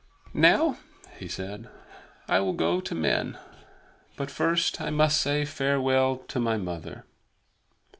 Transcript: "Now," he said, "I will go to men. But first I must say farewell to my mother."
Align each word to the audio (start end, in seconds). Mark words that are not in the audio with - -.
"Now," 0.33 0.79
he 1.19 1.27
said, 1.27 1.69
"I 2.27 2.39
will 2.39 2.53
go 2.53 2.81
to 2.81 2.95
men. 2.95 3.37
But 4.17 4.31
first 4.31 4.81
I 4.81 4.89
must 4.89 5.21
say 5.21 5.45
farewell 5.45 6.17
to 6.29 6.39
my 6.39 6.57
mother." 6.57 7.05